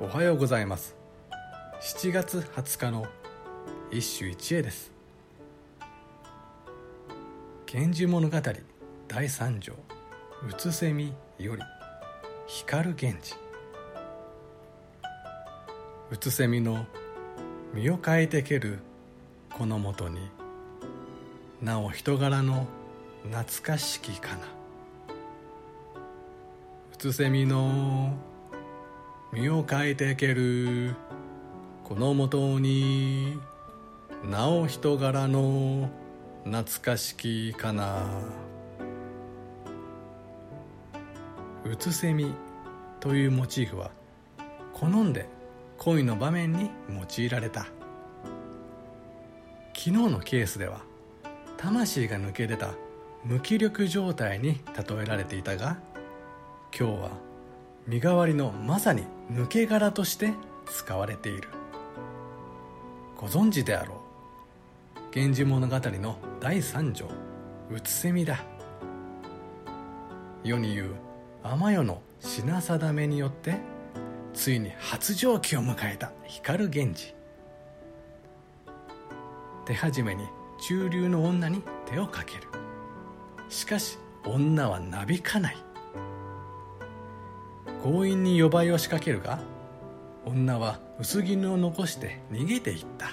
[0.00, 0.96] おはようございます。
[1.80, 3.06] 7月20日の
[3.92, 4.90] 一首一会です
[7.72, 8.36] 「源氏物語
[9.06, 9.76] 第三条う
[10.54, 11.62] つせみより
[12.48, 13.34] 光源氏」
[16.10, 16.86] うつせみの
[17.72, 18.80] 身を変えてける
[19.56, 20.28] このもとに
[21.62, 22.66] なお人柄の
[23.30, 24.46] 懐かしきかな。
[26.92, 28.12] うつせみの
[29.34, 30.94] 身を変えてける。
[31.82, 33.36] このもとに
[34.22, 35.90] なお人柄の
[36.44, 38.06] 懐かしきかな。
[41.64, 42.32] うつせみ
[43.00, 43.90] というモチーフは
[44.72, 45.28] 好んで
[45.78, 47.66] 恋の場面に用いられた。
[49.76, 50.82] 昨日のケースでは
[51.56, 52.74] 魂が抜け出た
[53.24, 55.78] 無気力状態に例えられていたが
[56.78, 57.33] 今日は
[57.86, 60.32] 身代わりのまさに抜け殻として
[60.66, 61.48] 使われている。
[63.16, 63.98] ご存知であろう
[65.14, 67.06] 「源氏物語」の第三条
[67.70, 68.42] 「うつせみ」だ。
[70.42, 70.94] 世に言う
[71.42, 73.58] 天世の品定めによって
[74.32, 77.14] ついに発情期を迎えた光源氏。
[79.66, 80.26] 手始めに
[80.58, 82.42] 中流の女に手をかける。
[83.50, 85.56] しかし女はなびかない。
[87.84, 89.40] 強引に呼ばいを仕掛けるが
[90.24, 93.10] 女は薄絹を残して逃げていった。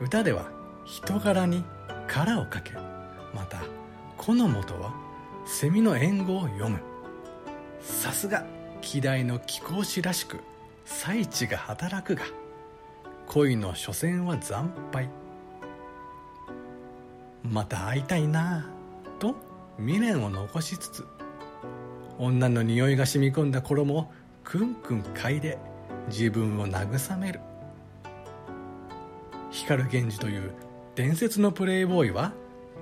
[0.00, 0.50] 歌では
[0.86, 1.62] 人柄に
[2.06, 2.72] 殻をかけ
[3.34, 3.62] また
[4.16, 4.94] この元は
[5.44, 6.80] 蝉の援護を読む。
[7.82, 8.46] さすが
[8.80, 10.40] 希代の貴公子らしく
[10.86, 12.22] 才知が働くが
[13.26, 15.10] 恋の所詮は惨敗。
[17.42, 18.66] また会いたいな
[19.18, 19.34] と
[19.76, 21.06] 未練を残しつつ
[22.18, 24.10] 女の匂いが染み込んだ衣を
[24.44, 25.58] くんくん嗅いで
[26.08, 27.40] 自分を慰める。
[29.50, 30.52] 光源氏という
[30.94, 32.32] 伝説のプレイボーイは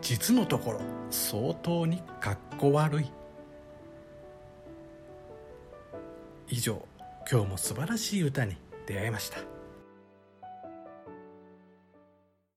[0.00, 3.10] 実のところ相当にかっこ悪い。
[6.48, 6.86] 以上
[7.30, 8.56] 今日も素晴らしい歌に
[8.86, 9.51] 出会いました。